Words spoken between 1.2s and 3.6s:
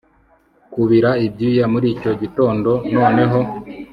ibyuya muricyo gitondo noneho